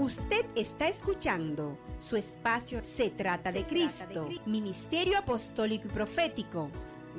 [0.00, 6.70] Usted está escuchando su espacio Se trata de Cristo, Ministerio Apostólico y Profético,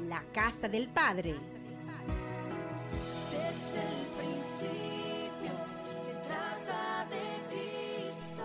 [0.08, 1.40] la Casa del Padre.
[3.30, 5.54] Desde el principio
[5.96, 8.44] se trata de Cristo.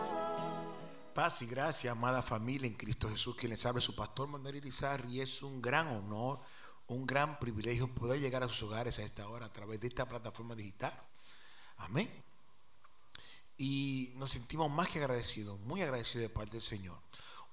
[1.14, 5.14] Paz y gracia, amada familia en Cristo Jesús, quien les habla su pastor Manuel Irizarry,
[5.14, 6.40] y es un gran honor,
[6.88, 10.06] un gran privilegio poder llegar a sus hogares a esta hora a través de esta
[10.06, 10.92] plataforma digital.
[11.78, 12.26] Amén.
[13.56, 16.98] Y nos sentimos más que agradecidos, muy agradecidos de parte del Señor.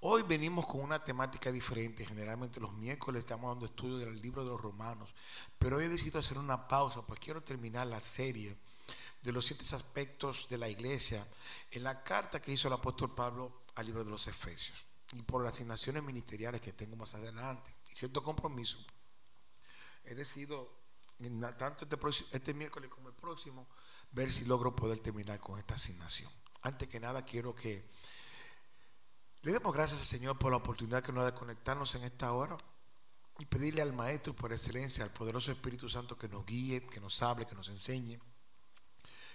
[0.02, 2.06] Hoy venimos con una temática diferente.
[2.06, 5.16] Generalmente los miércoles estamos dando estudio del libro de los romanos,
[5.58, 8.58] pero hoy he decidido hacer una pausa, pues quiero terminar la serie
[9.22, 11.26] de los siete aspectos de la iglesia
[11.72, 14.86] en la carta que hizo el apóstol Pablo al libro de los Efesios.
[15.14, 18.78] Y por las asignaciones ministeriales que tengo más adelante y cierto compromiso,
[20.04, 20.83] he decidido,
[21.58, 23.68] tanto este, próximo- este miércoles como el próximo,
[24.12, 26.32] ver si logro poder terminar con esta asignación.
[26.62, 27.90] Antes que nada, quiero que
[29.42, 32.32] le demos gracias al Señor por la oportunidad que nos da de conectarnos en esta
[32.32, 32.58] hora
[33.40, 37.22] y pedirle al Maestro por excelencia, al poderoso Espíritu Santo que nos guíe, que nos
[37.22, 38.20] hable, que nos enseñe,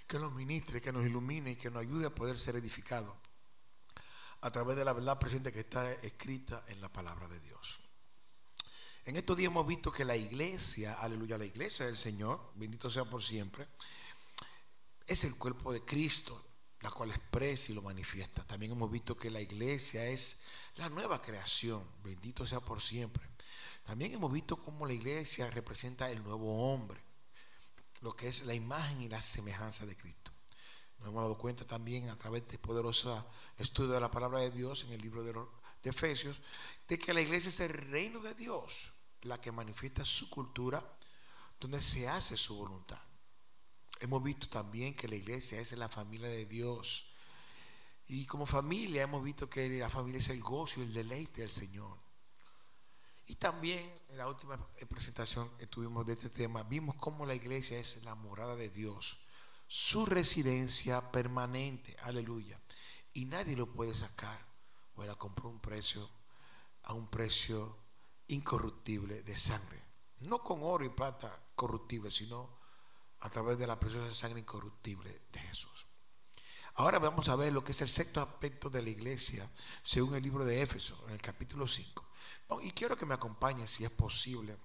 [0.06, 3.14] que nos ministre, que nos ilumine y que nos ayude a poder ser edificados
[4.40, 7.80] a través de la verdad presente que está escrita en la palabra de Dios.
[9.08, 13.06] En estos días hemos visto que la iglesia, aleluya, la iglesia del Señor, bendito sea
[13.06, 13.66] por siempre,
[15.06, 16.44] es el cuerpo de Cristo,
[16.82, 18.46] la cual expresa y lo manifiesta.
[18.46, 20.42] También hemos visto que la iglesia es
[20.74, 23.26] la nueva creación, bendito sea por siempre.
[23.86, 27.00] También hemos visto cómo la iglesia representa el nuevo hombre,
[28.02, 30.32] lo que es la imagen y la semejanza de Cristo.
[30.98, 34.50] Nos hemos dado cuenta también a través de este poderoso estudio de la palabra de
[34.50, 36.42] Dios en el libro de, de Efesios,
[36.86, 40.84] de que la iglesia es el reino de Dios, la que manifiesta su cultura,
[41.60, 43.00] donde se hace su voluntad.
[44.00, 47.06] Hemos visto también que la iglesia es la familia de Dios.
[48.06, 51.50] Y como familia hemos visto que la familia es el gozo y el deleite del
[51.50, 51.98] Señor.
[53.26, 54.56] Y también en la última
[54.88, 59.18] presentación que tuvimos de este tema, vimos cómo la iglesia es la morada de Dios,
[59.66, 62.58] su residencia permanente, aleluya.
[63.12, 64.46] Y nadie lo puede sacar,
[64.94, 66.08] o la compró un precio,
[66.84, 67.76] a un precio
[68.28, 69.82] incorruptible de sangre.
[70.20, 72.58] No con oro y plata corruptible, sino
[73.20, 75.86] a través de la preciosa sangre incorruptible de Jesús.
[76.74, 79.50] Ahora vamos a ver lo que es el sexto aspecto de la iglesia,
[79.82, 82.08] según el libro de Éfeso, en el capítulo 5.
[82.50, 84.56] No, y quiero que me acompañen, si es posible,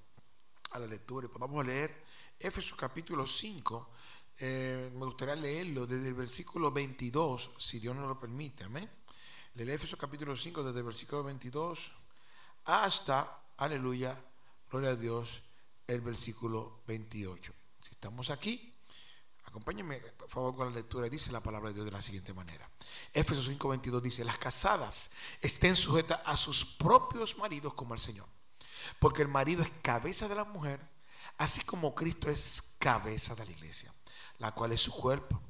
[0.72, 1.28] a la lectura.
[1.28, 2.03] Pues vamos a leer
[2.38, 3.90] Éfeso capítulo 5.
[4.38, 8.66] Eh, me gustaría leerlo desde el versículo 22, si Dios nos lo permite.
[8.66, 8.90] Amén.
[9.56, 11.91] Leer Éfeso capítulo 5, desde el versículo 22
[12.66, 14.19] hasta, aleluya,
[14.69, 15.44] gloria a Dios,
[15.88, 17.53] el versículo 28.
[17.81, 18.74] Si estamos aquí,
[19.46, 21.09] acompáñenme por favor con la lectura.
[21.09, 22.69] Dice la palabra de Dios de la siguiente manera.
[23.13, 25.12] Éfesos 5:22 dice, las casadas
[25.42, 28.28] estén sujetas a sus propios maridos como al Señor.
[29.00, 30.80] Porque el marido es cabeza de la mujer,
[31.38, 33.94] así como Cristo es cabeza de la iglesia,
[34.40, 35.42] la cual es su cuerpo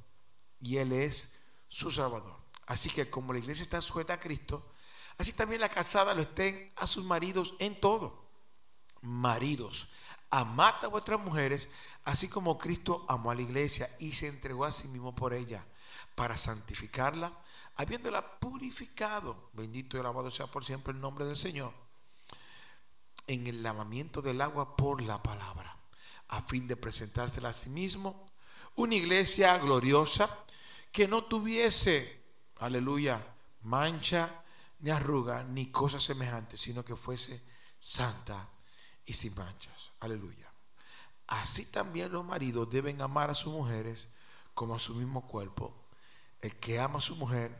[0.62, 1.30] y Él es
[1.68, 2.38] su Salvador.
[2.68, 4.73] Así que como la iglesia está sujeta a Cristo,
[5.18, 8.24] así también las casadas lo estén a sus maridos en todo.
[9.02, 9.88] Maridos,
[10.30, 11.70] amad a vuestras mujeres,
[12.06, 15.66] así como Cristo amó a la iglesia y se entregó a sí mismo por ella,
[16.16, 17.34] para santificarla,
[17.76, 19.50] habiéndola purificado.
[19.54, 21.74] Bendito y alabado sea por siempre el nombre del Señor.
[23.28, 25.78] En el lavamiento del agua por la palabra,
[26.30, 28.26] a fin de presentársela a sí mismo,
[28.76, 30.30] una iglesia gloriosa
[30.92, 32.22] que no tuviese,
[32.58, 33.26] aleluya,
[33.62, 34.43] mancha,
[34.84, 37.42] ni arruga, ni cosa semejante, sino que fuese
[37.80, 38.50] santa
[39.06, 39.94] y sin manchas.
[40.02, 40.52] Aleluya.
[41.28, 44.10] Así también los maridos deben amar a sus mujeres
[44.54, 45.88] como a su mismo cuerpo.
[46.42, 47.58] El que ama a su mujer,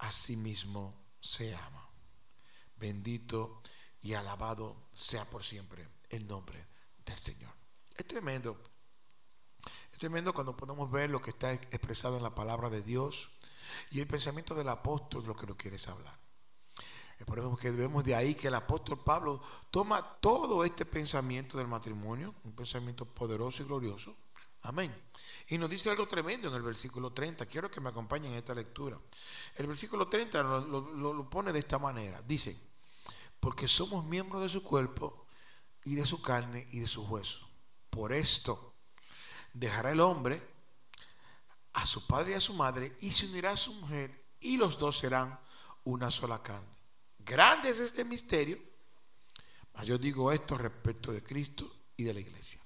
[0.00, 1.88] a sí mismo se ama.
[2.76, 3.62] Bendito
[4.02, 6.68] y alabado sea por siempre el nombre
[7.06, 7.54] del Señor.
[7.96, 8.62] Es tremendo.
[9.90, 13.30] Es tremendo cuando podemos ver lo que está expresado en la palabra de Dios
[13.90, 16.19] y el pensamiento del apóstol, lo que nos quieres hablar.
[17.60, 19.40] Que vemos de ahí que el apóstol Pablo
[19.70, 24.16] toma todo este pensamiento del matrimonio, un pensamiento poderoso y glorioso.
[24.62, 24.94] Amén.
[25.48, 27.46] Y nos dice algo tremendo en el versículo 30.
[27.46, 28.98] Quiero que me acompañen en esta lectura.
[29.56, 30.60] El versículo 30 lo,
[30.92, 32.22] lo- lo pone de esta manera.
[32.22, 32.58] Dice,
[33.38, 35.26] porque somos miembros de su cuerpo
[35.84, 37.48] y de su carne y de su hueso.
[37.90, 38.74] Por esto
[39.52, 40.42] dejará el hombre
[41.74, 44.78] a su padre y a su madre y se unirá a su mujer y los
[44.78, 45.38] dos serán
[45.84, 46.79] una sola carne.
[47.30, 48.58] Grande es este misterio,
[49.74, 52.60] mas yo digo esto respecto de Cristo y de la iglesia.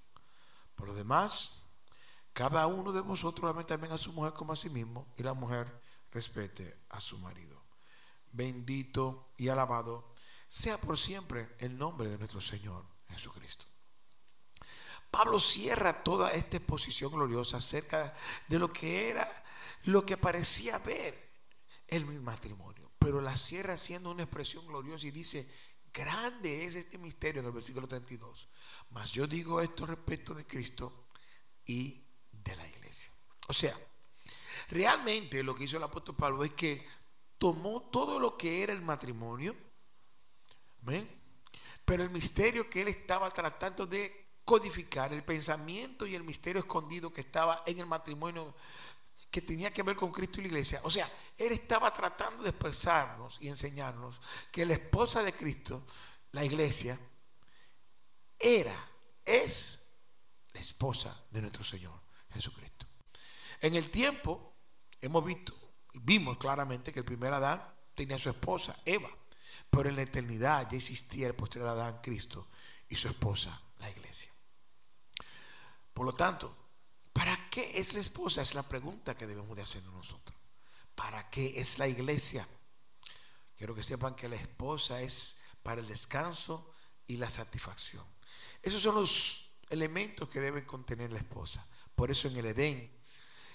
[0.75, 1.67] Por lo demás,
[2.33, 5.35] cada uno de vosotros ame también a su mujer como a sí mismo y la
[5.35, 7.63] mujer respete a su marido.
[8.33, 10.15] Bendito y alabado
[10.49, 13.67] sea por siempre el nombre de nuestro Señor Jesucristo.
[15.11, 18.15] Pablo cierra toda esta exposición gloriosa acerca
[18.49, 19.45] de lo que era,
[19.83, 21.35] lo que parecía ver
[21.87, 25.47] el matrimonio, pero la cierra haciendo una expresión gloriosa y dice,
[25.93, 28.49] grande es este misterio en el versículo 32.
[28.93, 31.05] Mas yo digo esto respecto de Cristo
[31.67, 32.03] y
[32.33, 33.13] de la iglesia.
[33.49, 33.79] O sea,
[34.71, 36.87] realmente lo que hizo el apóstol Pablo es que
[37.37, 39.55] tomó todo lo que era el matrimonio,
[40.81, 41.07] ¿ven?
[41.85, 47.13] pero el misterio que él estaba tratando de codificar, el pensamiento y el misterio escondido
[47.13, 48.55] que estaba en el matrimonio
[49.35, 50.81] que tenía que ver con Cristo y la iglesia.
[50.85, 54.21] O sea, él estaba tratando de expresarnos y enseñarnos
[54.53, 55.85] que la esposa de Cristo,
[56.31, 56.97] la iglesia,
[58.39, 58.77] era,
[59.25, 59.85] es
[60.53, 62.01] la esposa de nuestro Señor
[62.33, 62.87] Jesucristo.
[63.61, 64.55] En el tiempo
[65.01, 65.53] hemos visto,
[65.95, 67.61] vimos claramente que el primer Adán
[67.93, 69.11] tenía a su esposa, Eva,
[69.69, 72.47] pero en la eternidad ya existía el posterior Adán, Cristo,
[72.89, 74.31] y su esposa, la iglesia.
[75.93, 76.64] Por lo tanto,
[77.15, 78.43] ¿para qué es la esposa?
[78.43, 80.39] Es la pregunta que debemos de hacernos nosotros.
[80.95, 82.47] ¿Para qué es la iglesia?
[83.57, 86.71] Quiero que sepan que la esposa es para el descanso
[87.07, 88.05] y la satisfacción.
[88.63, 91.67] Esos son los elementos que debe contener la esposa.
[91.95, 92.95] Por eso en el Edén,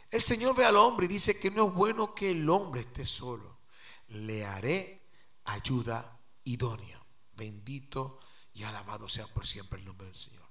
[0.09, 3.05] el Señor ve al hombre y dice que no es bueno que el hombre esté
[3.05, 3.59] solo.
[4.07, 5.07] Le haré
[5.45, 7.03] ayuda idónea.
[7.33, 8.19] Bendito
[8.53, 10.48] y alabado sea por siempre el nombre del Señor.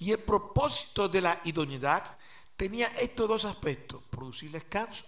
[0.00, 2.18] Y el propósito de la idoneidad
[2.56, 5.04] tenía estos dos aspectos, producir descanso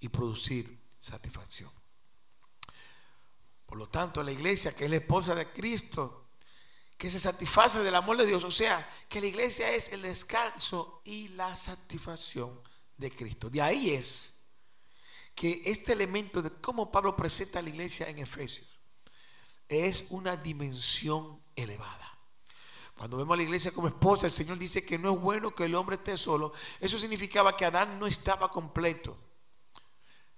[0.00, 1.70] y producir satisfacción.
[3.66, 6.28] Por lo tanto, la iglesia, que es la esposa de Cristo,
[6.96, 11.02] que se satisface del amor de Dios, o sea, que la iglesia es el descanso
[11.04, 12.60] y la satisfacción
[12.96, 13.50] de Cristo.
[13.50, 14.40] De ahí es
[15.34, 18.68] que este elemento de cómo Pablo presenta a la iglesia en Efesios
[19.68, 22.13] es una dimensión elevada.
[22.96, 25.64] Cuando vemos a la iglesia como esposa, el Señor dice que no es bueno que
[25.64, 26.52] el hombre esté solo.
[26.80, 29.16] Eso significaba que Adán no estaba completo,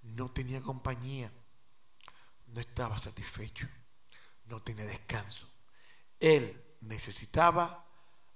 [0.01, 1.31] no tenía compañía,
[2.47, 3.67] no estaba satisfecho,
[4.45, 5.47] no tenía descanso.
[6.19, 7.85] Él necesitaba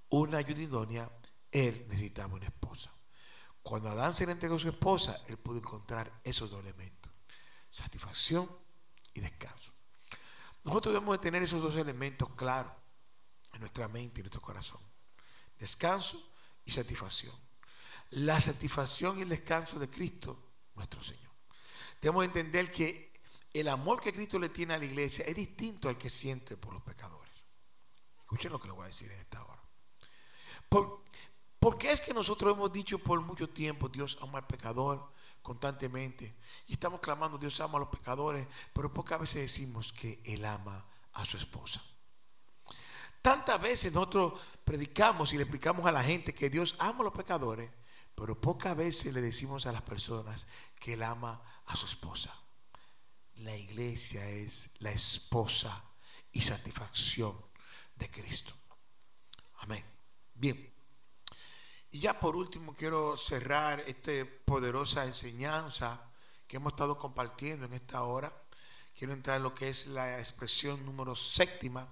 [0.08, 1.10] una ayuda idónea,
[1.50, 2.92] él necesitaba una esposa.
[3.62, 7.12] Cuando Adán se le entregó a su esposa, él pudo encontrar esos dos elementos,
[7.70, 8.48] satisfacción
[9.14, 9.72] y descanso.
[10.62, 12.81] Nosotros debemos de tener esos dos elementos claros
[13.52, 14.80] en nuestra mente y nuestro corazón.
[15.58, 16.20] Descanso
[16.64, 17.34] y satisfacción.
[18.10, 20.38] La satisfacción y el descanso de Cristo,
[20.74, 21.32] nuestro Señor.
[22.00, 23.12] Debemos entender que
[23.52, 26.72] el amor que Cristo le tiene a la iglesia es distinto al que siente por
[26.72, 27.32] los pecadores.
[28.18, 29.62] Escuchen lo que le voy a decir en esta hora.
[30.68, 35.12] Por, qué es que nosotros hemos dicho por mucho tiempo, Dios ama al pecador
[35.42, 36.34] constantemente?
[36.66, 40.86] Y estamos clamando, Dios ama a los pecadores, pero pocas veces decimos que Él ama
[41.12, 41.82] a su esposa.
[43.22, 47.12] Tantas veces nosotros predicamos y le explicamos a la gente que Dios ama a los
[47.12, 47.70] pecadores,
[48.16, 50.44] pero pocas veces le decimos a las personas
[50.80, 52.36] que Él ama a su esposa.
[53.36, 55.84] La iglesia es la esposa
[56.32, 57.40] y satisfacción
[57.94, 58.54] de Cristo.
[59.58, 59.84] Amén.
[60.34, 60.74] Bien.
[61.92, 64.10] Y ya por último quiero cerrar esta
[64.44, 66.10] poderosa enseñanza
[66.48, 68.32] que hemos estado compartiendo en esta hora.
[68.98, 71.88] Quiero entrar en lo que es la expresión número séptima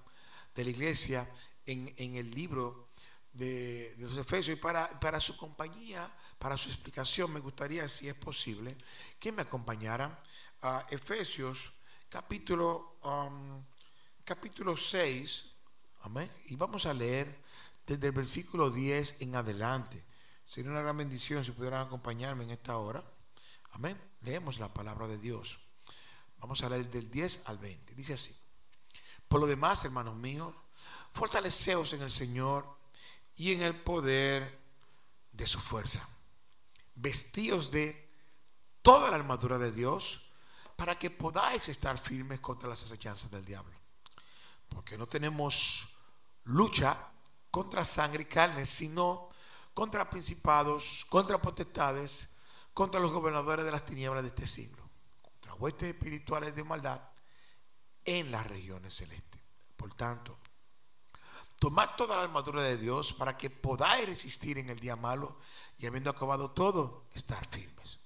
[0.54, 1.30] de la iglesia
[1.66, 2.90] en, el libro
[3.32, 4.56] de, los Efesios.
[4.56, 8.76] Y para, para su compañía, para su explicación, me gustaría, si es posible,
[9.18, 10.22] que me acompañara
[10.62, 11.72] a Efesios
[12.08, 13.64] capítulo, um,
[14.24, 15.44] capítulo 6.
[16.02, 16.30] Amén.
[16.46, 17.40] Y vamos a leer
[17.86, 20.04] desde el versículo 10 en adelante.
[20.44, 23.04] Sería una gran bendición si pudieran acompañarme en esta hora.
[23.70, 23.96] Amén.
[24.22, 25.58] Leemos la palabra de Dios.
[26.38, 27.94] Vamos a leer del 10 al 20.
[27.94, 28.34] Dice así.
[29.30, 30.52] Por lo demás, hermanos míos,
[31.12, 32.66] fortaleceos en el Señor
[33.36, 34.58] y en el poder
[35.30, 36.04] de su fuerza.
[36.96, 38.10] Vestíos de
[38.82, 40.32] toda la armadura de Dios
[40.74, 43.78] para que podáis estar firmes contra las acechanzas del diablo.
[44.68, 45.90] Porque no tenemos
[46.42, 46.98] lucha
[47.52, 49.28] contra sangre y carne, sino
[49.74, 52.30] contra principados, contra potestades,
[52.74, 54.90] contra los gobernadores de las tinieblas de este siglo,
[55.22, 57.00] contra huestes espirituales de maldad
[58.04, 59.40] en las regiones celestes.
[59.76, 60.38] Por tanto,
[61.58, 65.38] tomad toda la armadura de Dios para que podáis resistir en el día malo
[65.78, 67.98] y habiendo acabado todo, estar firmes.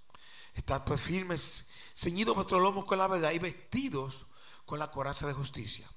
[0.55, 4.27] Estad pues firmes, ceñidos vuestros lomos con la verdad y vestidos
[4.65, 5.89] con la coraza de justicia,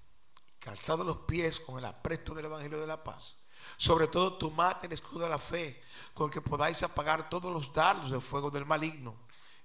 [0.60, 3.38] calzados los pies con el apresto del Evangelio de la paz.
[3.78, 5.82] Sobre todo tomad el escudo de la fe,
[6.14, 9.16] con el que podáis apagar todos los dardos de fuego del maligno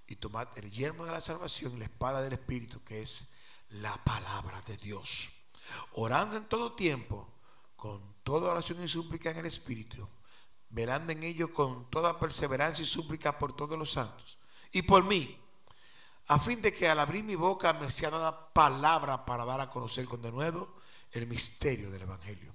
[0.07, 3.32] y tomad el yermo de la salvación y la espada del Espíritu, que es
[3.73, 5.31] la palabra de Dios.
[5.93, 7.33] Orando en todo tiempo,
[7.77, 10.09] con toda oración y súplica en el Espíritu,
[10.69, 14.39] velando en ello con toda perseverancia y súplica por todos los santos
[14.73, 15.39] y por mí,
[16.29, 19.71] a fin de que al abrir mi boca me sea dada palabra para dar a
[19.71, 20.75] conocer con denuedo
[21.11, 22.55] el misterio del Evangelio,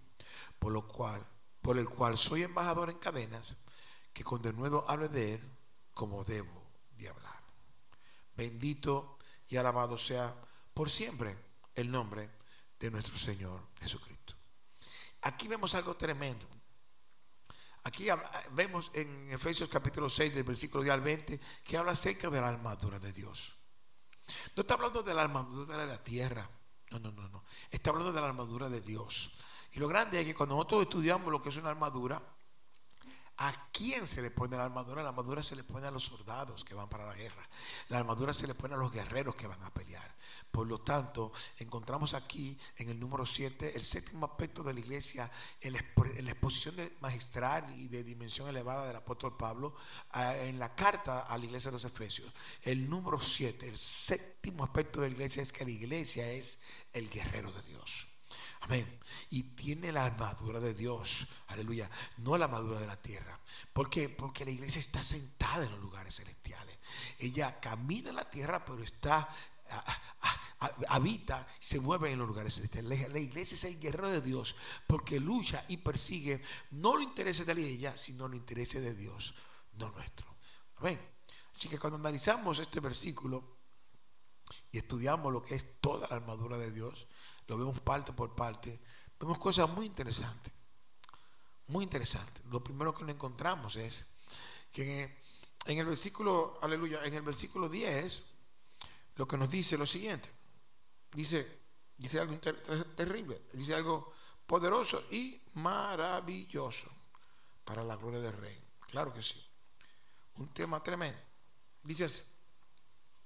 [0.57, 1.25] por lo cual,
[1.61, 3.55] por el cual soy embajador en cadenas,
[4.13, 5.51] que con denuedo hable de él
[5.93, 6.63] como debo
[6.97, 7.43] de hablar.
[8.35, 10.35] Bendito y alabado sea
[10.77, 11.35] por siempre
[11.73, 12.29] el nombre
[12.79, 14.35] de nuestro Señor Jesucristo.
[15.23, 16.45] Aquí vemos algo tremendo.
[17.85, 18.05] Aquí
[18.51, 22.49] vemos en Efesios capítulo 6, del versículo 10 al 20, que habla acerca de la
[22.49, 23.55] armadura de Dios.
[24.55, 26.47] No está hablando de la armadura de la tierra.
[26.91, 27.43] No, no, no, no.
[27.71, 29.31] Está hablando de la armadura de Dios.
[29.71, 32.21] Y lo grande es que cuando nosotros estudiamos lo que es una armadura,
[33.39, 35.03] ¿A quién se le pone la armadura?
[35.03, 37.47] La armadura se le pone a los soldados que van para la guerra.
[37.89, 40.15] La armadura se le pone a los guerreros que van a pelear.
[40.49, 45.31] Por lo tanto, encontramos aquí en el número 7 el séptimo aspecto de la iglesia
[45.61, 49.75] en la exposición magistral y de dimensión elevada del apóstol Pablo
[50.15, 52.33] en la carta a la iglesia de los Efesios.
[52.63, 56.59] El número 7, el séptimo aspecto de la iglesia es que la iglesia es
[56.91, 58.07] el guerrero de Dios.
[58.61, 58.99] Amén.
[59.29, 61.27] Y tiene la armadura de Dios.
[61.47, 61.89] Aleluya.
[62.17, 63.39] No la armadura de la tierra.
[63.73, 64.09] ¿Por qué?
[64.09, 66.77] Porque la iglesia está sentada en los lugares celestiales.
[67.19, 69.29] Ella camina en la tierra, pero está
[70.89, 73.11] habita, se mueve en los lugares celestiales.
[73.11, 74.55] La iglesia es el guerrero de Dios
[74.87, 79.33] porque lucha y persigue no los intereses de ella, sino los intereses de Dios,
[79.73, 80.25] no nuestro.
[80.77, 80.99] Amén.
[81.55, 83.57] Así que cuando analizamos este versículo
[84.71, 87.07] y estudiamos lo que es toda la armadura de Dios,
[87.47, 88.79] lo vemos parte por parte,
[89.19, 90.53] vemos cosas muy interesantes.
[91.67, 92.45] Muy interesantes.
[92.45, 94.05] Lo primero que nos encontramos es
[94.71, 95.17] que
[95.65, 98.23] en el versículo, aleluya, en el versículo 10,
[99.15, 100.31] lo que nos dice lo siguiente.
[101.11, 101.59] Dice,
[101.97, 102.37] dice algo
[102.95, 104.13] terrible, dice algo
[104.45, 106.89] poderoso y maravilloso
[107.65, 108.63] para la gloria del rey.
[108.79, 109.43] Claro que sí.
[110.35, 111.19] Un tema tremendo.
[111.83, 112.21] Dice así.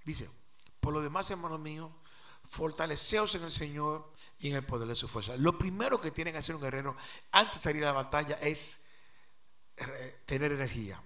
[0.03, 0.29] Dice,
[0.79, 1.91] por lo demás, hermanos míos,
[2.51, 5.37] fortaleceos en el Señor y en el poder de su fuerza.
[5.37, 6.97] Lo primero que tiene que hacer un guerrero
[7.31, 8.83] antes de salir a la batalla es
[9.77, 11.01] eh, tener energía.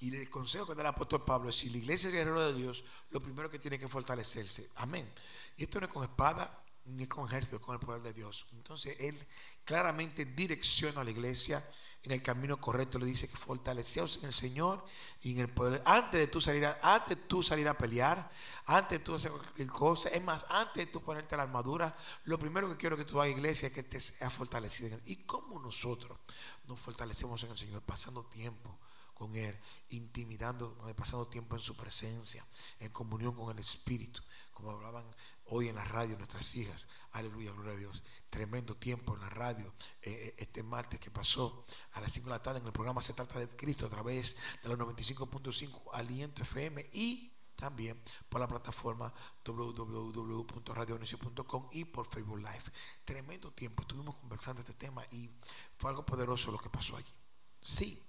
[0.00, 2.58] Y el consejo que da el apóstol Pablo es, si la iglesia es guerrero de
[2.58, 4.70] Dios, lo primero que tiene que fortalecerse.
[4.76, 5.12] Amén.
[5.58, 8.46] Y esto no es con espada, ni con ejército, con el poder de Dios.
[8.52, 9.18] Entonces Él
[9.64, 11.68] claramente direcciona a la iglesia
[12.02, 12.98] en el camino correcto.
[12.98, 14.84] Le dice que fortaleceos en el Señor
[15.20, 15.82] y en el poder.
[15.84, 18.30] Antes de tú salir a, antes de tú salir a pelear,
[18.66, 22.38] antes de tú hacer cualquier cosa, es más, antes de tú ponerte la armadura, lo
[22.38, 25.00] primero que quiero que tú hagas, iglesia, es que te sea fortalecido.
[25.04, 26.18] ¿Y cómo nosotros
[26.66, 27.82] nos fortalecemos en el Señor?
[27.82, 28.78] Pasando tiempo
[29.16, 29.58] con Él,
[29.88, 32.46] intimidando, pasando tiempo en su presencia,
[32.78, 34.20] en comunión con el Espíritu,
[34.52, 35.06] como hablaban
[35.46, 36.86] hoy en la radio nuestras hijas.
[37.12, 38.04] Aleluya, gloria a Dios.
[38.28, 42.30] Tremendo tiempo en la radio eh, eh, este martes que pasó a las 5 de
[42.30, 46.42] la tarde en el programa Se trata de Cristo a través de los 95.5 Aliento
[46.42, 52.64] FM y también por la plataforma www.radionecio.com y por Facebook Live.
[53.04, 55.30] Tremendo tiempo, estuvimos conversando este tema y
[55.78, 57.14] fue algo poderoso lo que pasó allí.
[57.60, 58.05] Sí,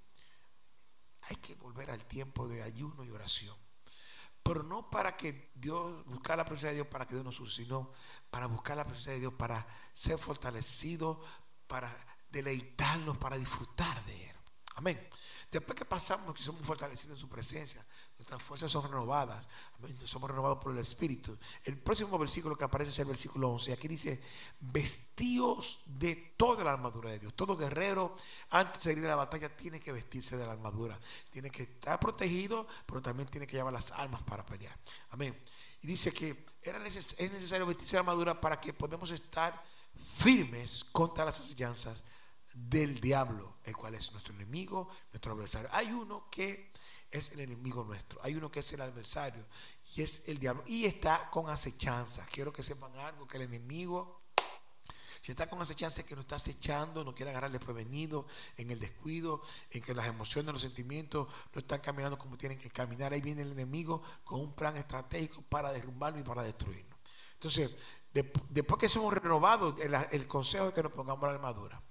[1.30, 3.56] hay que volver al tiempo de ayuno y oración.
[4.44, 7.92] Pero no para que Dios, buscar la presencia de Dios para que Dios nos sino
[8.30, 11.22] para buscar la presencia de Dios, para ser fortalecido,
[11.68, 11.94] para
[12.30, 14.36] deleitarnos, para disfrutar de Él.
[14.76, 15.10] Amén.
[15.52, 17.86] Después que pasamos, que somos fortalecidos en su presencia,
[18.18, 19.48] nuestras fuerzas son renovadas,
[20.04, 21.38] somos renovados por el Espíritu.
[21.64, 23.74] El próximo versículo que aparece es el versículo 11.
[23.74, 24.20] Aquí dice,
[24.60, 27.36] vestíos de toda la armadura de Dios.
[27.36, 28.16] Todo guerrero,
[28.50, 31.00] antes de salir a la batalla, tiene que vestirse de la armadura.
[31.30, 34.76] Tiene que estar protegido, pero también tiene que llevar las armas para pelear.
[35.12, 35.40] Amén.
[35.82, 39.64] Y dice que es necesario vestirse de armadura para que podamos estar
[40.18, 42.04] firmes contra las enseñanzas
[42.52, 45.70] del diablo, el cual es nuestro enemigo, nuestro adversario.
[45.72, 46.72] Hay uno que
[47.12, 49.46] es el enemigo nuestro, hay uno que es el adversario
[49.96, 52.26] y es el diablo y está con acechanza.
[52.32, 54.22] Quiero que sepan algo, que el enemigo,
[55.22, 59.42] si está con acechanza, que no está acechando, no quiere agarrarle prevenido en el descuido,
[59.72, 63.14] en que las emociones, los sentimientos no están caminando como tienen que caminar.
[63.14, 66.96] Ahí viene el enemigo con un plan estratégico para derrumbarlo y para destruirlo.
[67.34, 67.72] Entonces,
[68.50, 69.76] después que somos renovados,
[70.12, 71.82] el consejo es que nos pongamos la armadura.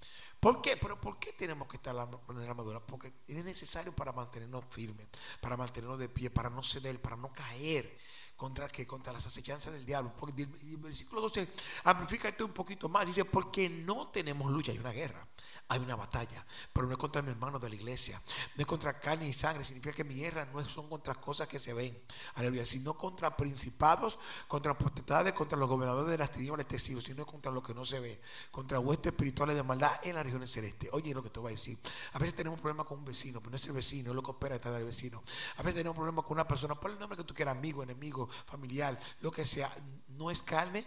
[0.47, 0.77] ¿Por qué?
[0.77, 2.79] Pero ¿por qué tenemos que estar poner la armadura?
[2.79, 5.09] Porque es necesario para mantenernos firmes,
[5.41, 7.99] para mantenernos de pie, para no ceder, para no caer
[8.37, 10.13] contra que contra las acechanzas del diablo.
[10.19, 11.49] Porque el, versículo 12
[11.85, 13.07] amplifica esto un poquito más.
[13.07, 15.27] Dice, porque no tenemos lucha, hay una guerra,
[15.69, 18.23] hay una batalla, pero no es contra mi hermano de la iglesia,
[18.55, 21.59] no es contra carne y sangre, significa que mi guerra no son contra cosas que
[21.59, 21.99] se ven,
[22.35, 27.27] aleluya, sino contra principados, contra potestades, contra los gobernadores de las tinieblas este siglo, sino
[27.27, 30.91] contra lo que no se ve, contra huestes espirituales de maldad en las regiones celestes.
[30.93, 31.79] Oye, lo que te voy a decir,
[32.13, 34.31] a veces tenemos problemas con un vecino, pero no es el vecino, es lo que
[34.31, 35.23] opera detrás del vecino.
[35.57, 38.26] A veces tenemos problemas con una persona, por el nombre que tú quieras, amigo, enemigo,
[38.47, 39.75] familiar, lo que sea,
[40.09, 40.87] no es carne,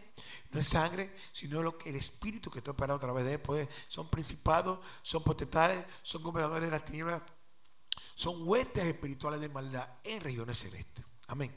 [0.51, 3.41] no es sangre, sino lo que el espíritu que está operando a través de él,
[3.41, 7.21] pues son principados, son potestades, son gobernadores de las tinieblas,
[8.15, 11.05] son huestes espirituales de maldad en regiones celestes.
[11.27, 11.55] Amén.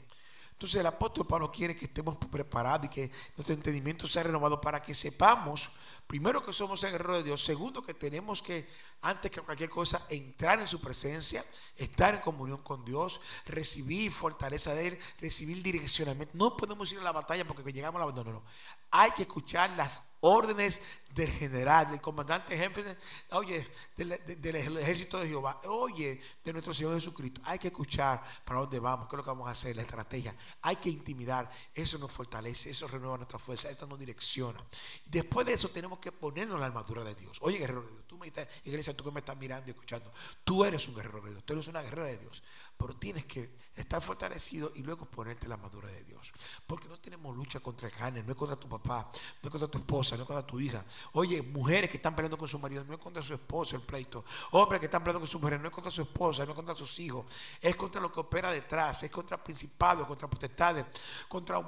[0.51, 4.81] Entonces el apóstol Pablo quiere que estemos preparados y que nuestro entendimiento sea renovado para
[4.81, 5.71] que sepamos,
[6.07, 8.67] primero que somos el guerrero de Dios, segundo que tenemos que,
[9.01, 11.43] antes que cualquier cosa, entrar en su presencia,
[11.75, 16.33] estar en comunión con Dios, recibir fortaleza de Él, recibir direccionamiento.
[16.37, 18.43] No podemos ir a la batalla porque llegamos a la batalla, no.
[18.91, 20.79] Hay que escuchar las órdenes
[21.09, 22.95] del general, del comandante jefe,
[23.31, 23.67] oye,
[23.97, 27.41] del, de- del ejército de Jehová, oye, de nuestro Señor Jesucristo.
[27.43, 30.33] Hay que escuchar para dónde vamos, qué es lo que vamos a hacer, la estrategia.
[30.61, 34.59] Hay que intimidar, eso nos fortalece, eso renueva nuestra fuerza, eso nos direcciona.
[35.05, 37.37] Después de eso tenemos que ponernos la armadura de Dios.
[37.41, 40.11] Oye, guerrero de Dios, tú me estás, iglesia, tú que me estás mirando y escuchando,
[40.43, 42.43] tú eres un guerrero de Dios, tú eres una guerrera de Dios,
[42.77, 46.31] pero tienes que estar fortalecido y luego ponerte la armadura de Dios.
[46.67, 49.09] Porque no tenemos lucha contra el carne, no es contra tu papá,
[49.41, 50.83] no es contra tu esposa, no es contra tu hija.
[51.13, 54.23] Oye, mujeres que están peleando con su marido, no es contra su esposo el pleito.
[54.51, 56.75] Hombres que están peleando con su mujer, no es contra su esposa, no es contra
[56.75, 57.25] sus hijos.
[57.59, 60.85] Es contra lo que opera detrás, es contra principados, contra potestades,
[61.27, 61.59] contra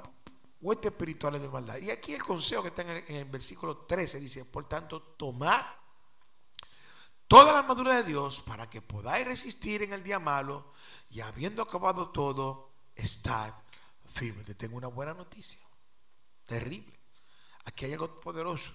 [0.60, 1.78] huestes espirituales de maldad.
[1.78, 5.64] Y aquí el consejo que está en el, versículo 13 dice, por tanto, tomad
[7.28, 10.72] toda la armadura de Dios para que podáis resistir en el día malo
[11.10, 13.54] y habiendo acabado todo, estad
[14.12, 14.44] firme.
[14.44, 15.60] Te tengo una buena noticia.
[16.46, 16.94] Terrible.
[17.64, 18.72] Aquí hay algo poderoso.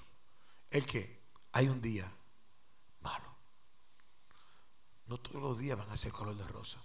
[0.70, 1.22] El que
[1.54, 2.12] hay un día
[3.02, 3.36] malo.
[5.06, 6.82] No todos los días van a ser color de rosa.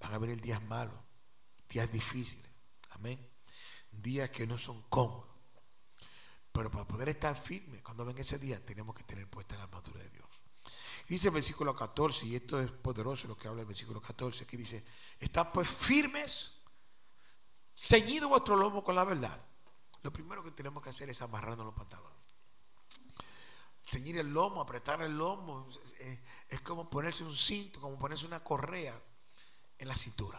[0.00, 0.94] Van a venir días malos,
[1.68, 2.48] días difíciles.
[2.90, 3.37] Amén.
[3.90, 5.28] Días que no son cómodos.
[6.52, 10.02] Pero para poder estar firme cuando venga ese día, tenemos que tener puesta la armadura
[10.02, 10.26] de Dios.
[11.08, 14.56] Dice el versículo 14, y esto es poderoso lo que habla el versículo 14, que
[14.56, 14.84] dice,
[15.18, 16.64] estad pues firmes,
[17.74, 19.40] ceñido vuestro lomo con la verdad.
[20.02, 22.18] Lo primero que tenemos que hacer es amarrarnos los pantalones.
[23.80, 25.66] Ceñir el lomo, apretar el lomo,
[26.48, 29.00] es como ponerse un cinto, como ponerse una correa
[29.78, 30.38] en la cintura.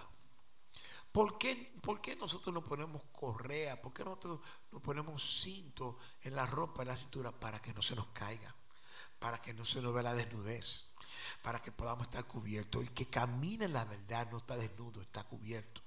[1.11, 3.81] ¿Por qué, por qué nosotros no ponemos correa?
[3.81, 4.39] ¿Por qué nosotros
[4.71, 8.55] no ponemos cinto en la ropa, en la cintura, para que no se nos caiga?
[9.17, 10.93] Para que no se nos vea la desnudez,
[11.41, 12.81] para que podamos estar cubiertos.
[12.81, 15.81] El que camina en la verdad no está desnudo, está cubierto.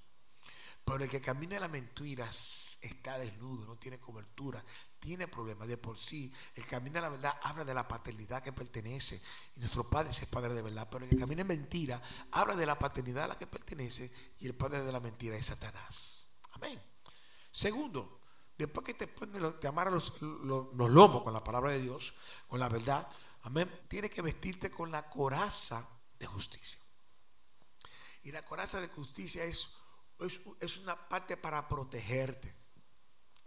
[0.84, 4.64] Pero el que camina en la mentira s- está desnudo, no tiene cobertura,
[4.98, 6.32] tiene problemas de por sí.
[6.56, 9.22] El camina en la verdad habla de la paternidad que pertenece.
[9.56, 10.88] Y nuestro Padre es Padre de verdad.
[10.90, 14.12] Pero el que camina en mentira habla de la paternidad a la que pertenece.
[14.40, 16.26] Y el Padre de la mentira es Satanás.
[16.54, 16.82] Amén.
[17.52, 18.20] Segundo,
[18.58, 21.80] después que te, pone los- te amarra los, los- los lomos con la palabra de
[21.80, 22.12] Dios,
[22.48, 23.08] con la verdad,
[23.42, 26.80] amén, tienes que vestirte con la coraza de justicia.
[28.24, 29.70] Y la coraza de justicia es,
[30.24, 32.54] es, una parte para protegerte.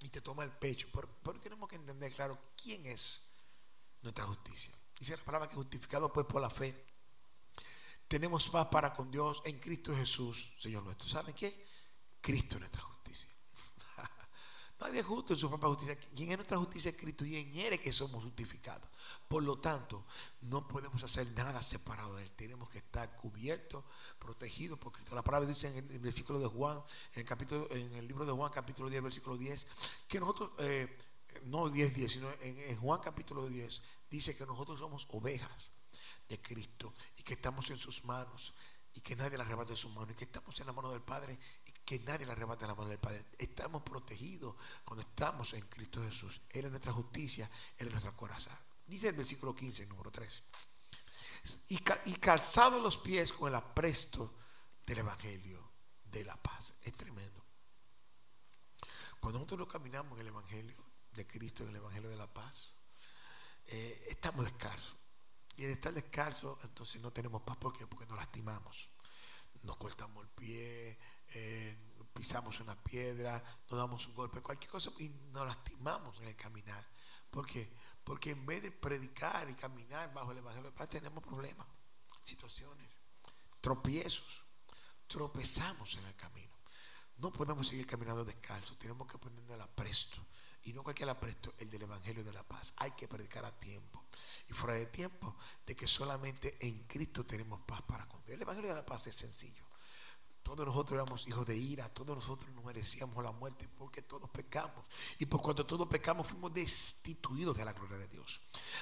[0.02, 0.88] Y te toma el pecho.
[0.94, 3.30] Pero, pero tenemos que entender, claro, quién es
[4.02, 4.74] nuestra justicia.
[5.00, 6.86] Dice la palabra que justificado pues por la fe.
[8.08, 11.08] Tenemos paz para con Dios en Cristo Jesús, Señor nuestro.
[11.08, 11.66] ¿Saben qué?
[12.22, 12.95] Cristo es nuestra justicia.
[14.86, 15.98] Nadie es justo en su propia justicia.
[16.15, 18.88] Quien es nuestra justicia es Cristo y en Él es que somos justificados.
[19.28, 20.06] Por lo tanto,
[20.41, 22.32] no podemos hacer nada separado de Él.
[22.34, 23.84] Tenemos que estar cubiertos,
[24.19, 25.15] protegidos por Cristo.
[25.15, 28.32] La palabra dice en el versículo de Juan, en el, capítulo, en el libro de
[28.32, 29.65] Juan, capítulo 10, versículo 10,
[30.08, 30.95] que nosotros, eh,
[31.45, 35.71] no 10, 10, sino en, en Juan capítulo 10, dice que nosotros somos ovejas
[36.30, 38.54] de Cristo y que estamos en sus manos
[38.93, 41.02] y que nadie la arrebate de sus manos y que estamos en la mano del
[41.02, 43.26] Padre y que nadie la arrebate de la mano del Padre.
[43.38, 46.41] Estamos protegidos cuando estamos en Cristo Jesús.
[46.50, 48.60] Él es nuestra justicia, Él es nuestra coraza.
[48.86, 50.43] Dice el versículo 15, número 3.
[51.69, 54.34] Y, y calzado los pies con el apresto
[54.86, 55.71] del Evangelio
[56.04, 56.74] de la paz.
[56.82, 57.45] Es tremendo.
[59.19, 62.74] Cuando nosotros no caminamos en el Evangelio de Cristo, en el Evangelio de la paz,
[63.67, 64.98] eh, estamos descalzos.
[65.58, 67.58] Y al estar descalzos, entonces no tenemos paz.
[67.58, 67.88] ¿Por qué?
[67.88, 68.91] Porque nos lastimamos.
[69.63, 70.55] Nos cortamos el pie,
[72.26, 76.84] pisamos una piedra, nos damos un golpe, cualquier cosa, y nos lastimamos en el caminar.
[77.30, 77.72] ¿Por qué?
[78.04, 81.68] Porque en vez de predicar y caminar bajo el Evangelio de paz, tenemos problemas,
[82.24, 82.90] situaciones,
[83.62, 84.44] tropiezos.
[85.06, 86.58] Tropezamos en el camino.
[87.18, 88.76] No podemos seguir caminando descalzo.
[88.76, 90.26] Tenemos que ponernos el apresto.
[90.64, 92.74] Y no cualquier apresto, el del Evangelio de la Paz.
[92.78, 94.04] Hay que predicar a tiempo.
[94.50, 98.34] Y fuera de tiempo, de que solamente en Cristo tenemos paz para con Dios.
[98.34, 99.64] El Evangelio de la Paz es sencillo.
[100.46, 104.86] Todos nosotros éramos hijos de ira, todos nosotros nos merecíamos la muerte porque todos pecamos.
[105.18, 108.40] Y por cuanto todos pecamos fuimos destituidos de la gloria de Dios.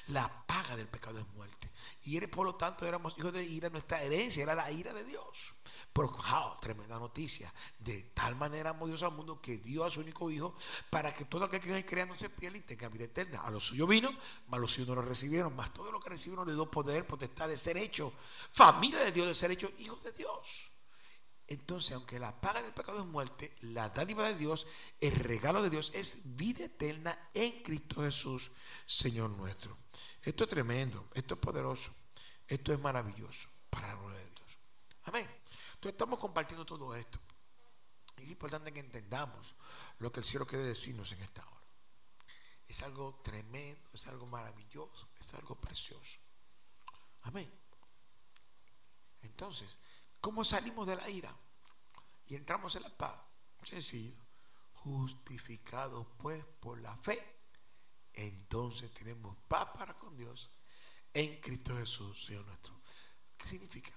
[0.08, 1.72] La paga del pecado es muerte.
[2.04, 5.54] Y por lo tanto éramos hijos de ira, nuestra herencia era la ira de Dios.
[5.94, 7.54] Pero, wow, tremenda noticia.
[7.80, 10.54] De tal manera amó Dios al mundo que dio a su único hijo
[10.90, 13.40] para que todo aquel que en él crea no se pierda y tenga vida eterna.
[13.40, 14.12] A lo suyo vino,
[14.48, 15.56] mas los suyos no lo recibieron.
[15.56, 18.12] Mas todo lo que recibieron le dio poder, potestad de ser hecho,
[18.52, 20.73] familia de Dios, de ser hecho hijos de Dios.
[21.48, 24.66] Entonces, aunque la paga del pecado es muerte, la dádiva de Dios,
[25.00, 28.52] el regalo de Dios es vida eterna en Cristo Jesús,
[28.86, 29.78] Señor nuestro.
[30.22, 31.94] Esto es tremendo, esto es poderoso,
[32.48, 34.58] esto es maravilloso para la gloria de Dios.
[35.04, 35.30] Amén.
[35.74, 37.20] Entonces estamos compartiendo todo esto.
[38.16, 39.56] Es importante que entendamos
[40.00, 41.68] lo que el cielo quiere decirnos en esta hora.
[42.68, 46.20] Es algo tremendo, es algo maravilloso, es algo precioso.
[47.24, 47.52] Amén.
[49.22, 49.78] Entonces,
[50.24, 51.38] ¿cómo salimos de la ira
[52.28, 53.20] y entramos en la paz?
[53.62, 54.16] Sencillo.
[54.72, 57.20] Justificados pues por la fe,
[58.14, 60.50] entonces tenemos paz para con Dios
[61.14, 62.82] en Cristo Jesús, Señor nuestro.
[63.38, 63.92] ¿Qué significa?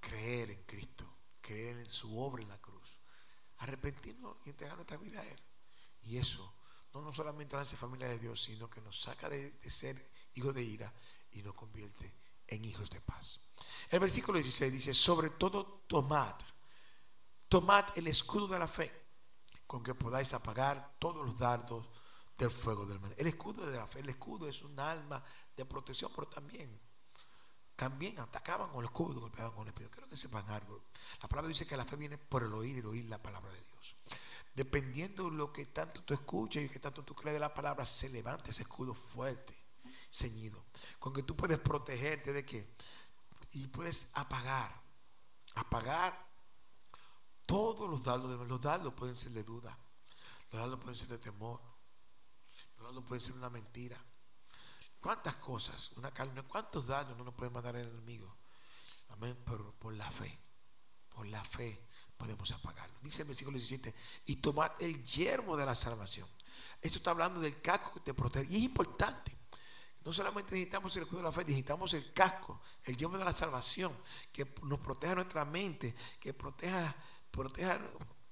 [0.00, 1.08] Creer en Cristo,
[1.40, 2.98] creer en su obra en la cruz,
[3.58, 5.40] arrepentirnos y entregar nuestra vida a Él.
[6.02, 6.52] Y eso
[6.92, 10.10] no nos solamente nos hace familia de Dios, sino que nos saca de, de ser
[10.34, 10.92] hijos de ira
[11.30, 12.12] y nos convierte
[12.52, 13.40] en hijos de paz.
[13.88, 16.34] El versículo 16 dice, sobre todo tomad,
[17.48, 18.90] tomad el escudo de la fe,
[19.66, 21.88] con que podáis apagar todos los dardos
[22.36, 23.14] del fuego del mal.
[23.16, 25.22] El escudo de la fe, el escudo es un alma
[25.56, 26.80] de protección, pero también,
[27.76, 29.92] también atacaban con el escudo, golpeaban con el espíritu.
[29.92, 30.84] Quiero que sepan algo.
[31.20, 33.50] La palabra dice que la fe viene por el oír y el oír la palabra
[33.52, 33.96] de Dios.
[34.54, 37.86] Dependiendo de lo que tanto tú escuches y que tanto tú crees de la palabra,
[37.86, 39.54] se levanta ese escudo fuerte,
[40.12, 40.64] ceñido,
[40.98, 42.76] con que tú puedes protegerte de qué?
[43.52, 44.80] Y puedes apagar,
[45.54, 46.30] apagar
[47.46, 48.46] todos los dardos.
[48.46, 49.76] Los dardos pueden ser de duda,
[50.50, 51.60] los dardos pueden ser de temor,
[52.76, 53.98] los dardos pueden ser una mentira.
[55.00, 55.90] ¿Cuántas cosas?
[55.96, 56.44] Una calumnia.
[56.44, 58.36] ¿Cuántos daños no nos puede mandar el enemigo?
[59.08, 59.36] Amén.
[59.44, 60.38] Pero por la fe,
[61.08, 62.96] por la fe podemos apagarlo.
[63.02, 63.92] Dice el versículo 17,
[64.26, 66.28] y tomad el yermo de la salvación.
[66.80, 68.52] Esto está hablando del casco que te protege.
[68.52, 69.41] Y es importante.
[70.04, 73.32] No solamente necesitamos el escudo de la fe, necesitamos el casco, el yermo de la
[73.32, 73.96] salvación,
[74.32, 76.94] que nos proteja nuestra mente, que proteja,
[77.30, 77.80] proteja,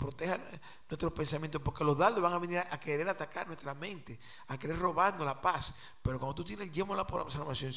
[0.00, 0.40] proteja
[0.88, 4.78] nuestros pensamientos, porque los dardos van a venir a querer atacar nuestra mente, a querer
[4.78, 5.74] robarnos la paz.
[6.02, 7.72] Pero cuando tú tienes el yermo de la salvación,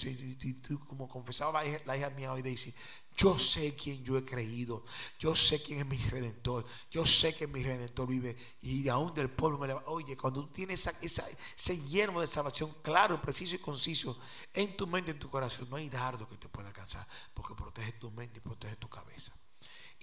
[0.87, 2.73] como confesaba la hija, mía hoy, dice,
[3.17, 4.83] yo sé quién yo he creído,
[5.19, 9.29] yo sé quién es mi redentor, yo sé que mi redentor vive y aún del
[9.29, 9.83] pueblo me leva.
[9.87, 14.17] Oye, cuando tú tienes esa, esa- ese yermo de salvación claro, preciso y conciso
[14.53, 17.91] en tu mente, en tu corazón, no hay dardo que te pueda alcanzar, porque protege
[17.93, 19.33] tu mente y protege tu cabeza.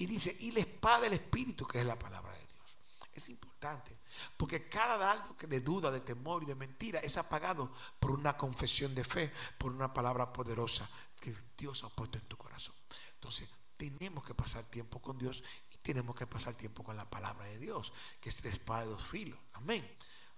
[0.00, 2.76] Y dice, y la espada del Espíritu, que es la palabra de Dios.
[3.12, 3.98] Es importante,
[4.34, 8.94] porque cada dardo de duda, de temor y de mentira es apagado por una confesión
[8.94, 10.88] de fe, por una palabra poderosa
[11.20, 12.74] que Dios ha puesto en tu corazón.
[13.12, 17.44] Entonces, tenemos que pasar tiempo con Dios y tenemos que pasar tiempo con la palabra
[17.44, 19.38] de Dios, que es la espada de dos filos.
[19.52, 19.86] Amén.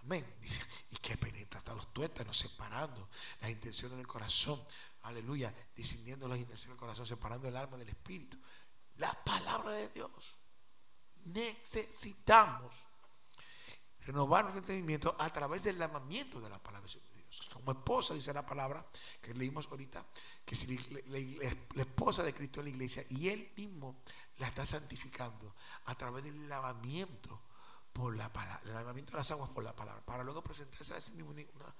[0.01, 0.27] Amén.
[0.91, 3.09] Y que penetra hasta los tuétanos, separando
[3.41, 4.61] las intenciones del corazón.
[5.03, 5.55] Aleluya.
[5.77, 8.37] Discerniendo las intenciones del corazón, separando el alma del espíritu.
[8.97, 10.37] La palabra de Dios.
[11.25, 12.87] Necesitamos
[14.01, 17.49] renovar nuestro entendimiento a través del lamamiento de la palabra de Dios.
[17.53, 18.85] Como esposa, dice la palabra
[19.21, 20.05] que leímos ahorita,
[20.45, 20.77] que si
[21.07, 24.03] la, esposa de Cristo es la iglesia y Él mismo
[24.39, 25.55] la está santificando
[25.87, 27.41] a través del lavamiento
[27.93, 31.01] por la palabra, el lavamiento de las aguas por la palabra, para luego presentarse a
[31.01, 31.75] sí mismo una,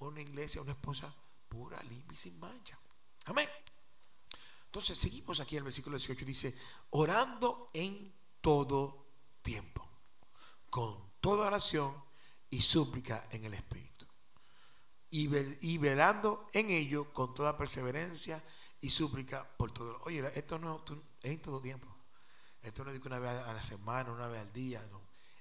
[0.00, 1.14] una iglesia, una esposa
[1.48, 2.78] pura, limpia y sin mancha.
[3.26, 3.48] Amén.
[4.68, 6.54] Entonces seguimos aquí en el versículo 18, dice,
[6.90, 9.06] orando en todo
[9.42, 9.88] tiempo,
[10.68, 11.94] con toda oración
[12.50, 14.06] y súplica en el Espíritu.
[15.10, 18.44] Y, vel- y velando en ello con toda perseverancia
[18.80, 19.98] y súplica por todo.
[20.04, 20.84] Oye, esto no
[21.22, 21.88] es en todo tiempo.
[22.60, 25.00] Esto no es una vez a la semana, una vez al día, no.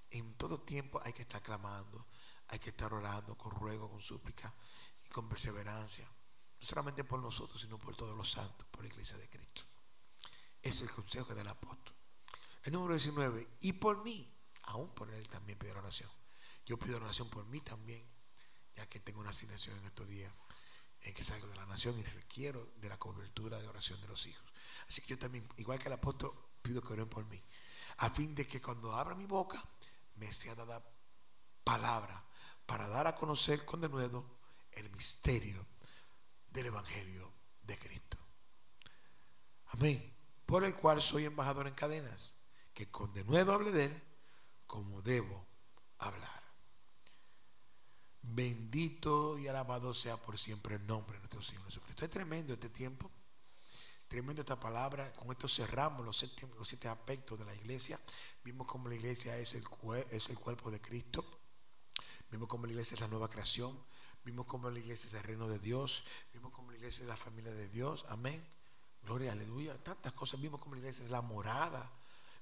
[0.10, 2.08] En todo tiempo hay que estar clamando,
[2.48, 4.54] hay que estar orando con ruego, con súplica
[5.06, 6.10] y con perseverancia.
[6.60, 9.64] No solamente por nosotros, sino por todos los santos, por la iglesia de Cristo.
[10.62, 11.96] Es el consejo del apóstol.
[12.64, 16.10] El número 19, y por mí, aún por él también pido oración.
[16.66, 18.06] Yo pido oración por mí también,
[18.76, 20.34] ya que tengo una asignación en estos días
[21.02, 24.26] en que salgo de la nación y requiero de la cobertura de oración de los
[24.28, 24.44] hijos.
[24.88, 27.42] Así que yo también, igual que el apóstol, pido que oren por mí,
[27.98, 29.64] a fin de que cuando abra mi boca
[30.16, 30.84] me sea dada
[31.64, 32.24] palabra
[32.66, 34.26] para dar a conocer con denuedo
[34.72, 35.66] el misterio
[36.58, 38.18] del Evangelio de Cristo.
[39.68, 40.12] Amén.
[40.46, 42.34] Por el cual soy embajador en cadenas,
[42.74, 44.04] que con denuedo hable de él
[44.66, 45.46] como debo
[46.00, 46.42] hablar.
[48.24, 52.06] Bendito y alabado sea por siempre el nombre de nuestro Señor Jesucristo.
[52.06, 53.12] Es tremendo este tiempo,
[54.08, 55.14] tremendo esta palabra.
[55.14, 58.00] Con esto cerramos los siete, aspectos de la iglesia.
[58.44, 59.64] Vimos cómo la iglesia es el,
[60.10, 61.24] es el cuerpo de Cristo.
[62.32, 63.78] Vimos cómo la iglesia es la nueva creación.
[64.28, 66.04] Vimos cómo la iglesia es el reino de Dios.
[66.34, 68.06] Vimos cómo la iglesia es la familia de Dios.
[68.10, 68.46] Amén.
[69.02, 69.82] Gloria, aleluya.
[69.82, 70.42] Tantas cosas.
[70.42, 71.90] Vimos cómo la iglesia es la morada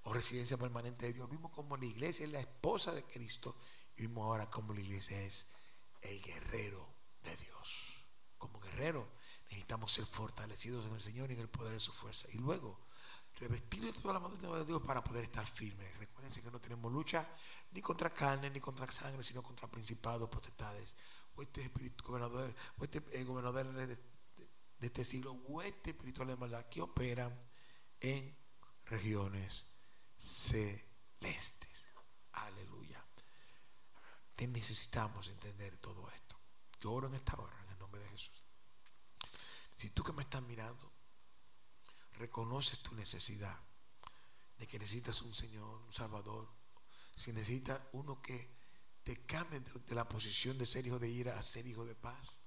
[0.02, 1.30] o residencia permanente de Dios.
[1.30, 3.56] Vimos cómo la iglesia es la esposa de Cristo.
[3.98, 5.52] Y vimos ahora cómo la iglesia es
[6.02, 6.90] el guerrero
[7.22, 7.94] de Dios.
[8.40, 9.08] Como guerrero
[9.44, 12.28] necesitamos ser fortalecidos en el Señor y en el poder de su fuerza.
[12.32, 12.80] Y luego,
[13.36, 15.96] revestidos de toda la mano de Dios para poder estar firmes.
[16.00, 17.28] Recuerden que no tenemos lucha
[17.74, 20.96] ni contra carne, ni contra sangre, sino contra principados, potestades,
[21.36, 23.98] o este espíritu gobernador, eh,
[24.80, 27.38] de, este siglo, o este espiritual de maldad que operan
[28.00, 28.38] en
[28.86, 29.66] regiones
[30.18, 31.88] celestes.
[32.34, 33.06] Aleluya.
[34.36, 36.38] Te necesitamos entender todo esto.
[36.82, 38.44] Yo oro en esta hora, en el nombre de Jesús.
[39.74, 40.92] Si tú que me estás mirando,
[42.14, 43.58] reconoces tu necesidad
[44.58, 46.50] de que necesitas un Señor, un Salvador,
[47.16, 48.55] si necesitas uno que
[49.06, 52.40] te cambie de, la posición de ser hijo de ira a ser hijo de paz,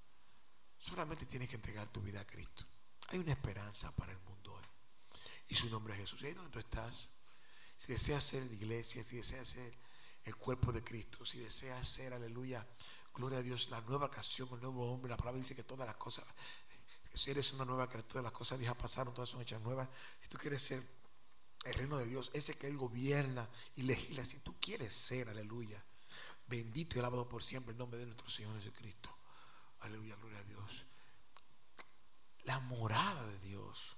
[0.77, 2.67] solamente tienes que entregar tu vida a Cristo.
[3.11, 4.65] Hay una esperanza para el mundo hoy.
[5.47, 6.21] Y su nombre es Jesús.
[6.21, 7.11] Y ahí donde tú estás,
[7.77, 9.73] si deseas ser iglesia, si deseas ser
[10.25, 12.67] el cuerpo de Cristo, si deseas ser, aleluya,
[13.15, 15.97] gloria a Dios, la nueva creación, el nuevo hombre, la palabra dice que todas las
[15.97, 16.25] cosas,
[17.15, 19.89] si eres una nueva criatura, las cosas viejas pasaron, todas son hechas nuevas.
[20.21, 20.83] Si tú quieres ser
[21.65, 25.85] el reino de Dios, ese que Él gobierna y legisla, si tú quieres ser, aleluya,
[26.49, 29.15] bendito y alabado por siempre el nombre de nuestro Señor Jesucristo.
[29.81, 30.87] Aleluya, gloria a Dios.
[32.45, 33.97] La morada de Dios,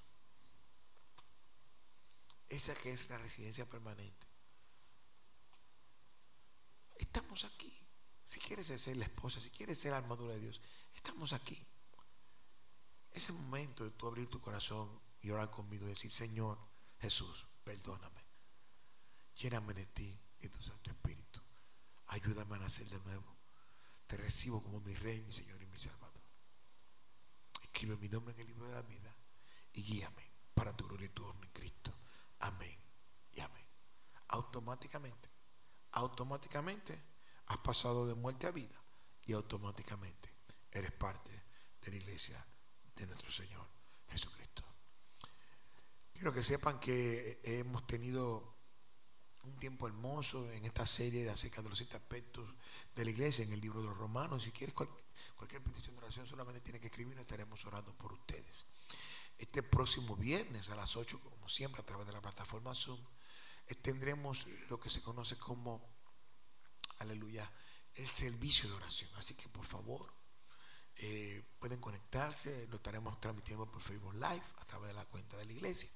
[2.48, 4.26] esa que es la residencia permanente.
[6.96, 7.72] Estamos aquí.
[8.24, 10.60] Si quieres ser la esposa, si quieres ser la armadura de Dios,
[10.94, 11.64] estamos aquí.
[13.12, 16.58] Es el momento de tú abrir tu corazón y orar conmigo y decir, Señor
[17.00, 18.20] Jesús, perdóname.
[19.36, 21.29] Lléname de ti y tu Santo Espíritu.
[22.10, 23.36] Ayúdame a nacer de nuevo.
[24.08, 26.20] Te recibo como mi Rey, mi Señor y mi Salvador.
[27.62, 29.16] Escribe mi nombre en el libro de la vida
[29.72, 31.96] y guíame para tu gloria y tu honor en Cristo.
[32.40, 32.76] Amén
[33.30, 33.64] y amén.
[34.28, 35.30] Automáticamente,
[35.92, 37.00] automáticamente
[37.46, 38.82] has pasado de muerte a vida
[39.22, 40.34] y automáticamente
[40.72, 41.30] eres parte
[41.80, 42.44] de la iglesia
[42.96, 43.68] de nuestro Señor
[44.08, 44.64] Jesucristo.
[46.12, 48.59] Quiero que sepan que hemos tenido
[49.44, 52.48] un tiempo hermoso en esta serie de acerca de los siete aspectos
[52.94, 54.44] de la iglesia en el libro de los romanos.
[54.44, 58.66] Si quieres cualquier, petición de oración, solamente tiene que escribirnos, estaremos orando por ustedes.
[59.38, 63.00] Este próximo viernes a las 8, como siempre, a través de la plataforma Zoom,
[63.82, 65.80] tendremos lo que se conoce como,
[66.98, 67.50] aleluya,
[67.94, 69.10] el servicio de oración.
[69.16, 70.12] Así que por favor,
[70.96, 75.46] eh, pueden conectarse, lo estaremos transmitiendo por Facebook Live a través de la cuenta de
[75.46, 75.88] la iglesia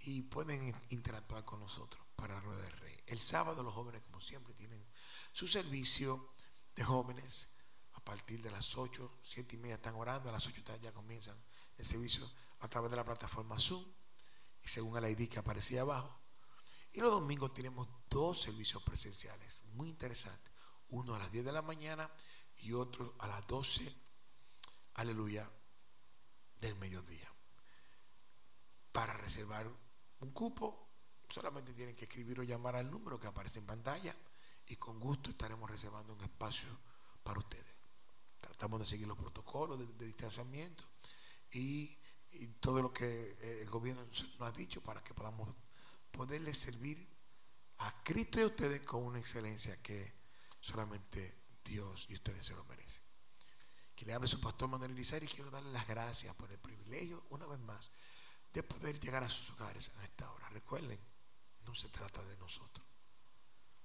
[0.00, 3.02] y pueden interactuar con nosotros para Rueda del Rey.
[3.06, 4.84] El sábado los jóvenes, como siempre, tienen
[5.32, 6.34] su servicio
[6.74, 7.48] de jóvenes
[7.92, 11.36] a partir de las 8, 7 y media están orando, a las 8 ya comienzan
[11.78, 13.84] el servicio a través de la plataforma Zoom
[14.62, 16.20] y según el ID que aparecía abajo.
[16.92, 20.52] Y los domingos tenemos dos servicios presenciales muy interesantes.
[20.88, 22.10] Uno a las 10 de la mañana
[22.58, 23.94] y otro a las 12,
[24.94, 25.50] aleluya,
[26.60, 27.32] del mediodía.
[28.92, 29.66] Para reservar
[30.20, 30.81] un cupo,
[31.32, 34.14] solamente tienen que escribir o llamar al número que aparece en pantalla
[34.66, 36.68] y con gusto estaremos reservando un espacio
[37.22, 37.74] para ustedes.
[38.40, 40.84] Tratamos de seguir los protocolos de, distanciamiento
[41.50, 41.98] y,
[42.60, 45.54] todo lo que el gobierno nos ha dicho para que podamos
[46.10, 47.06] poderles servir
[47.78, 50.14] a Cristo y a ustedes con una excelencia que
[50.60, 53.02] solamente Dios y ustedes se lo merecen.
[53.94, 57.26] Que le hable su pastor Manuel Irizar y quiero darle las gracias por el privilegio,
[57.30, 57.90] una vez más,
[58.52, 60.48] de poder llegar a sus hogares a esta hora.
[60.48, 60.98] Recuerden,
[61.66, 62.86] no se trata de nosotros,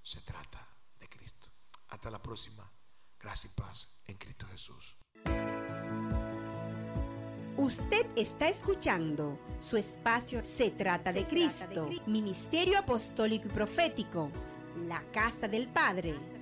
[0.02, 0.66] se trata
[0.98, 1.48] de Cristo.
[1.88, 2.70] Hasta la próxima.
[3.18, 4.96] Gracias y paz en Cristo Jesús.
[7.56, 14.30] Usted está escuchando su espacio Se trata de Cristo, Ministerio Apostólico y Profético,
[14.86, 16.37] la Casa del Padre.